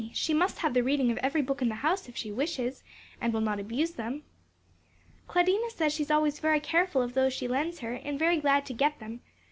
she 0.13 0.33
must 0.33 0.57
have 0.61 0.73
the 0.73 0.81
reading 0.81 1.11
of 1.11 1.19
every 1.19 1.43
book 1.43 1.61
in 1.61 1.69
the 1.69 1.75
house, 1.75 2.09
if 2.09 2.17
she 2.17 2.31
wishes, 2.31 2.83
and 3.21 3.31
will 3.31 3.39
not 3.39 3.59
abuse 3.59 3.91
them." 3.91 4.23
"Claudina 5.27 5.69
says 5.69 5.93
she 5.93 6.01
is 6.01 6.09
always 6.09 6.39
very 6.39 6.59
careful 6.59 7.03
of 7.03 7.13
those 7.13 7.33
she 7.33 7.47
lends 7.47 7.81
her, 7.81 7.93
and 7.93 8.17
very 8.17 8.37
glad 8.37 8.65
to 8.65 8.73
get 8.73 8.97
them. 8.97 9.21